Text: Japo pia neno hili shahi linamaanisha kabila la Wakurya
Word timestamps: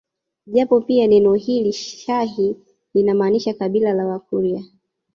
Japo 0.47 0.81
pia 0.81 1.07
neno 1.07 1.33
hili 1.33 1.73
shahi 1.73 2.55
linamaanisha 2.93 3.53
kabila 3.53 3.93
la 3.93 4.07
Wakurya 4.07 4.63